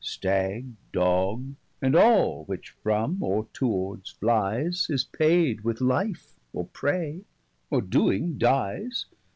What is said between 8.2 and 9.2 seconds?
dyes.